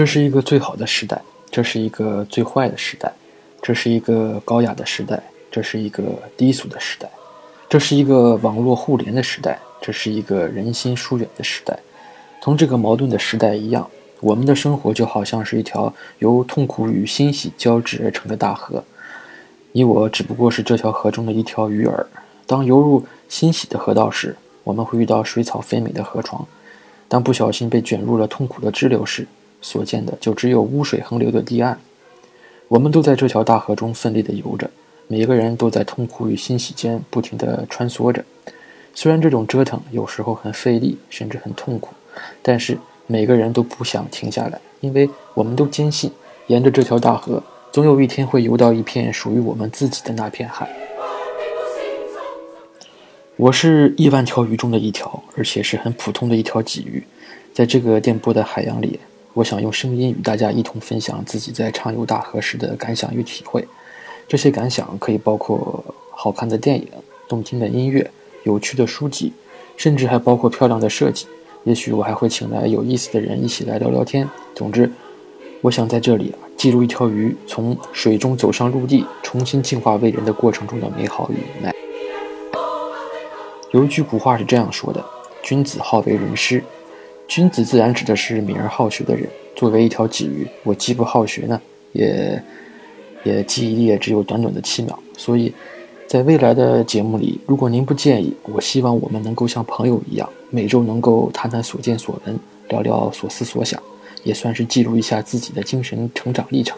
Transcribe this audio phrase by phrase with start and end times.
[0.00, 3.12] 这是一个最好的时代，这是一个最坏的时代，
[3.60, 6.02] 这是一个高雅的时代，这是一个
[6.38, 7.06] 低俗的时代，
[7.68, 11.78] 这是一个网络互联的时代，这是一个人心疏远的时代。
[12.40, 13.86] 同这个矛盾的时代一样，
[14.20, 18.82] 我们的生活就好像是一条由痛苦与欣喜交织而成的大河。
[19.72, 22.06] 你我只不过是这条河中的一条鱼儿。
[22.46, 26.42] 当游入欣喜的河道时，我们会遇到水草肥美的河床；
[27.06, 29.26] 当不小心被卷入了痛苦的支流时，
[29.60, 31.78] 所见的就只有污水横流的堤岸，
[32.68, 34.70] 我们都在这条大河中奋力地游着，
[35.06, 38.24] 每个人都在痛苦与欣喜间不停地穿梭着。
[38.94, 41.94] 虽然这种折腾有时候很费力，甚至很痛苦，
[42.42, 46.10] 但是每个人都不想停下来，因为我们都坚信，
[46.48, 50.68] 沿着这条大河，总有一天会游到一片属于我们自己的那片海。
[53.36, 57.02] 我是亿万条鱼中的一条，而且是很普通的一条鲫鱼，
[57.54, 59.00] 在这个电波的海洋里。
[59.34, 63.66] 我想用声音与大家一同分享自己在畅游大河时的感想与体会。
[64.26, 66.88] 这些感想可以包括好看的电影、
[67.28, 68.10] 动听的音乐、
[68.44, 69.32] 有趣的书籍，
[69.76, 71.26] 甚至还包括漂亮的设计。
[71.64, 74.28] 也许我还会请来有意思的人一起来聊聊天。
[74.54, 74.90] 总之，
[75.60, 81.74] 我想在这里啊，记录一条鱼从水中走上陆地，重新进化为人的过程中的美好与无奈。
[83.72, 85.04] 有一句古话是这样说的
[85.42, 86.64] ：“君子好为人师。”
[87.30, 89.24] 君子自然指的是敏而好学的人。
[89.54, 92.42] 作为一条鲫鱼，我既不好学呢，也
[93.22, 94.98] 也记忆力也只有短短的七秒。
[95.16, 95.54] 所以，
[96.08, 102.36] 在未来的节目里，如果您不介意，我希望我们能够像朋友一样，每周能够谈谈所见所闻，
[102.68, 103.80] 聊聊所思所想，
[104.24, 106.76] 也算是记录一下自己的精神成长历程。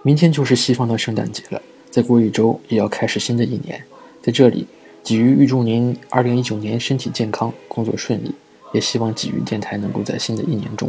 [0.00, 3.84] 明天就是西方的圣诞节了，再过一周也要开始新的一年，
[4.22, 4.66] 在这里。
[5.04, 8.32] 鲫鱼预祝您二零一九年身体健康工作顺利
[8.72, 10.88] 也希望鲫鱼电台能够在新的一年中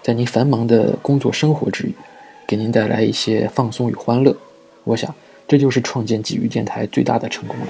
[0.00, 1.92] 在您繁忙的工作生活之余
[2.46, 4.34] 给您带来一些放松与欢乐。
[4.84, 5.12] 我想
[5.46, 7.66] 这就是创建鲫鱼电台最大的成功了。